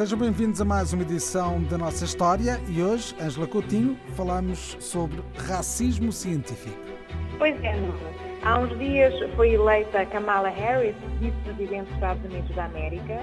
[0.00, 5.22] Sejam bem-vindos a mais uma edição da nossa história e hoje, Ângela Coutinho, falamos sobre
[5.46, 6.74] racismo científico.
[7.36, 7.74] Pois é,
[8.42, 13.20] Há uns dias foi eleita Kamala Harris, vice-presidente dos Estados Unidos da América,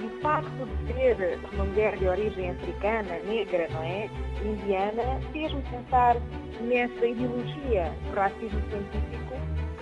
[0.00, 0.50] e o facto
[0.88, 4.10] de ser uma mulher de origem africana, negra, não é?
[4.44, 6.16] Indiana, fez-me pensar
[6.62, 9.37] nessa ideologia do racismo científico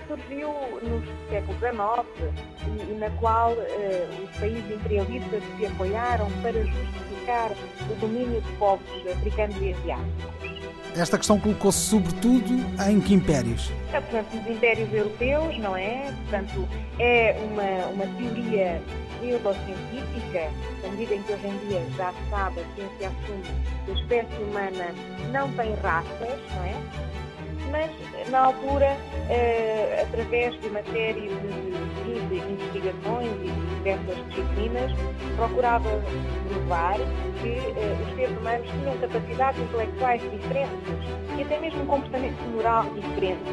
[0.07, 0.49] surgiu
[0.81, 2.33] no século XIX
[2.89, 7.51] e, na qual eh, os países imperialistas se apoiaram para justificar
[7.89, 10.37] o domínio de povos africanos e asiáticos.
[10.95, 12.53] Esta questão colocou-se sobretudo
[12.89, 13.71] em que impérios?
[13.93, 16.11] É, portanto, os impérios europeus, não é?
[16.23, 18.81] Portanto, é uma, uma teoria
[19.21, 20.49] neurocientífica,
[20.81, 23.43] na medida em que hoje em dia já se sabe, a ciência assume
[23.85, 24.85] que a espécie humana
[25.31, 27.17] não tem raças, não é?
[27.69, 28.97] Mas, na altura,
[29.29, 29.66] eh,
[30.17, 34.91] através de uma série de, de investigações e de diversas disciplinas,
[35.35, 35.89] procurava
[36.49, 36.97] provar
[37.41, 42.85] que eh, os seres humanos tinham capacidades intelectuais diferentes e até mesmo um comportamento moral
[42.95, 43.43] diferente,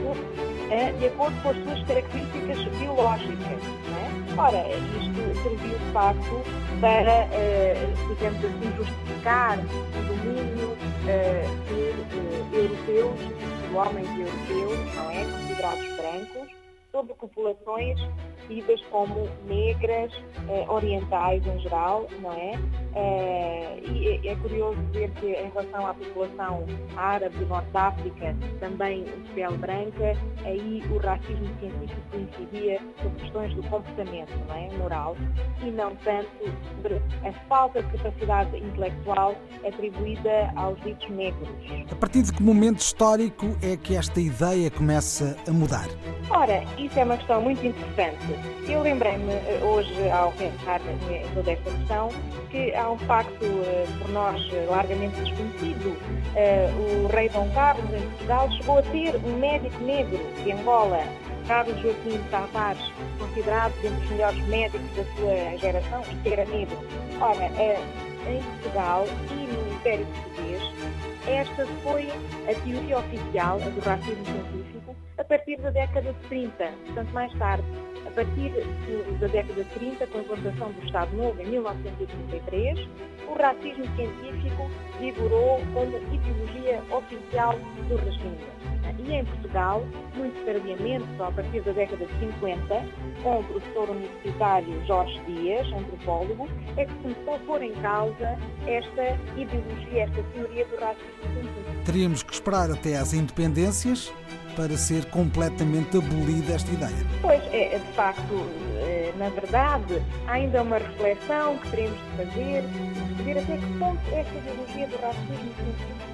[0.71, 3.63] eh, de acordo com as suas características biológicas.
[3.95, 4.41] É?
[4.41, 6.43] Ora, isto serviu de facto
[6.81, 15.25] para, eh, digamos assim, justificar o domínio eh, de europeus, de homens europeus, não é?
[15.25, 16.64] Considerados brancos,
[16.95, 17.99] sobre populações
[18.47, 20.13] tidas como negras,
[20.49, 22.53] eh, orientais em geral, não é?
[22.95, 27.89] Eh, e é, é curioso ver que em relação à população árabe do Norte da
[27.89, 34.55] África, também de pele branca, aí o racismo científico incidia sobre questões do comportamento, não
[34.55, 34.69] é?
[34.79, 35.17] Moral,
[35.63, 36.29] e não tanto
[36.77, 39.35] sobre a falta de capacidade intelectual
[39.67, 41.49] atribuída aos ditos negros.
[41.91, 45.87] A partir de que momento histórico é que esta ideia começa a mudar?
[46.31, 48.19] Ora, isso é uma questão muito interessante.
[48.69, 52.09] Eu lembrei-me eh, hoje, ao pensar em toda esta questão,
[52.51, 55.97] que há um facto eh, por nós largamente desconhecido.
[56.37, 61.01] Eh, o rei Dom Carlos, em Portugal, chegou a ter um médico negro de Angola,
[61.49, 66.77] Carlos Joaquim Tavares, considerado entre os melhores médicos da sua geração, e era negro.
[67.21, 67.47] Ora,
[68.29, 70.63] em Portugal e no Império Português,
[71.27, 72.11] esta foi
[72.51, 77.65] a teoria oficial do racismo científico a partir da década de 30, portanto mais tarde.
[78.07, 78.53] A partir
[79.19, 82.89] da década de 30, com a implantação do Estado Novo em 1933,
[83.29, 84.71] o racismo científico
[85.01, 87.55] vigorou como ideologia oficial
[87.89, 88.39] do regime.
[88.99, 92.85] E em Portugal, muito tardiamente, só a partir da década de 50,
[93.23, 98.39] com o professor universitário Jorge Dias, antropólogo, é que se começou a pôr em causa
[98.67, 101.85] esta ideologia, esta teoria do racismo científico.
[101.85, 104.13] Teríamos que esperar até às independências
[104.57, 107.07] para ser completamente abolida esta ideia.
[107.21, 108.49] Pois, é, de facto,
[108.79, 113.79] eh, na verdade, há ainda uma reflexão que teremos de fazer, de perceber até que
[113.79, 116.05] ponto esta ideologia do racismo científico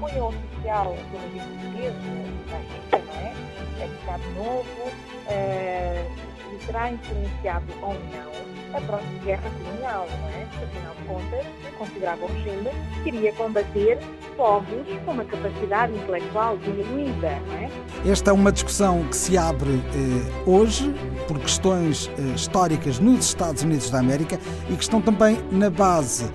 [0.00, 3.34] foi oficial do regime português, não é?
[3.78, 4.66] É Estado Novo,
[5.26, 10.46] uh, será influenciado ou não a próxima guerra colonial, não é?
[10.64, 11.46] Afinal de contas,
[11.78, 13.98] considerava o regime que queria combater
[14.36, 17.70] povos com uma capacidade intelectual diminuída, não é?
[18.10, 20.94] Esta é uma discussão que se abre eh, hoje
[21.26, 24.38] por questões eh, históricas nos Estados Unidos da América
[24.68, 26.30] e que estão também na base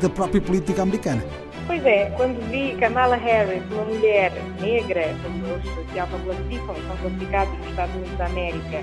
[0.00, 1.22] da própria política americana.
[1.66, 7.58] Pois é, quando vi Kamala Harris, uma mulher negra, como eles se autoclassificam, são classificados
[7.58, 8.80] nos Estados Unidos da América,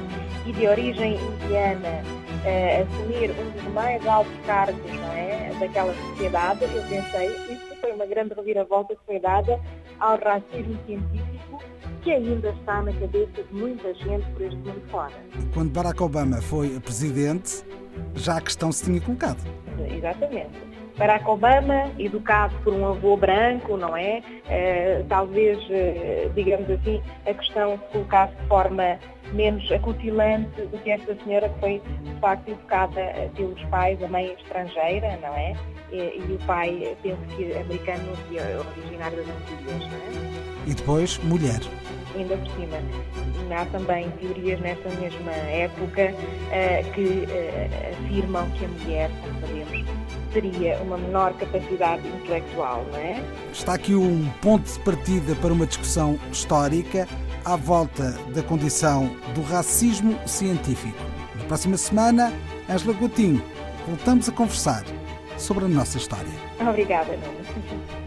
[0.47, 2.03] e de origem indiana,
[2.43, 7.91] uh, assumir um dos mais altos cargos não é, daquela sociedade, eu pensei, isso foi
[7.91, 9.59] uma grande reviravolta que foi dada
[9.99, 11.61] ao racismo científico
[12.01, 15.13] que ainda está na cabeça de muita gente por este mundo fora.
[15.53, 17.63] Quando Barack Obama foi presidente,
[18.15, 19.37] já a questão se tinha colocado.
[19.95, 20.70] Exatamente.
[21.01, 24.21] Barack Obama, educado por um avô branco, não é?
[24.45, 28.99] Uh, talvez, uh, digamos assim, a questão se colocasse de forma
[29.33, 33.01] menos acutilante do que esta senhora que foi, de facto, educada
[33.35, 35.55] pelos pais, a mãe estrangeira, não é?
[35.91, 38.37] E, e o pai, penso que americano e
[38.79, 40.67] originário das Antilhas, não é?
[40.67, 41.61] E depois, mulher
[42.15, 42.77] ainda por cima.
[43.55, 49.90] Há também teorias nessa mesma época uh, que uh, afirmam que a mulher, como sabemos,
[50.31, 53.23] teria uma menor capacidade intelectual, não é?
[53.51, 57.07] Está aqui um ponto de partida para uma discussão histórica
[57.45, 60.97] à volta da condição do racismo científico.
[61.37, 62.33] Na próxima semana,
[62.69, 63.43] Angela Coutinho,
[63.87, 64.83] voltamos a conversar
[65.37, 66.31] sobre a nossa história.
[66.59, 67.91] Obrigada, Nuno.